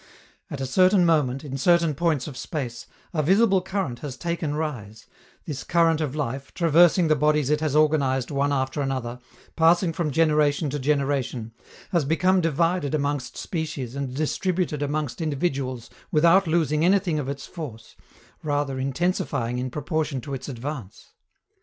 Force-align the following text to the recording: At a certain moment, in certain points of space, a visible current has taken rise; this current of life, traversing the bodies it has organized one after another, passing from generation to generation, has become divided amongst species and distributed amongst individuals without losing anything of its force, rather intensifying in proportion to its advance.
At 0.49 0.59
a 0.59 0.65
certain 0.65 1.05
moment, 1.05 1.43
in 1.43 1.59
certain 1.59 1.93
points 1.93 2.25
of 2.25 2.35
space, 2.35 2.87
a 3.13 3.21
visible 3.21 3.61
current 3.61 3.99
has 3.99 4.17
taken 4.17 4.55
rise; 4.55 5.05
this 5.45 5.63
current 5.63 6.01
of 6.01 6.15
life, 6.15 6.51
traversing 6.55 7.07
the 7.07 7.15
bodies 7.15 7.51
it 7.51 7.61
has 7.61 7.75
organized 7.75 8.31
one 8.31 8.51
after 8.51 8.81
another, 8.81 9.19
passing 9.55 9.93
from 9.93 10.09
generation 10.09 10.71
to 10.71 10.79
generation, 10.79 11.51
has 11.91 12.03
become 12.03 12.41
divided 12.41 12.95
amongst 12.95 13.37
species 13.37 13.95
and 13.95 14.15
distributed 14.15 14.81
amongst 14.81 15.21
individuals 15.21 15.87
without 16.11 16.47
losing 16.47 16.83
anything 16.83 17.19
of 17.19 17.29
its 17.29 17.45
force, 17.45 17.95
rather 18.41 18.79
intensifying 18.79 19.59
in 19.59 19.69
proportion 19.69 20.19
to 20.21 20.33
its 20.33 20.49
advance. 20.49 21.11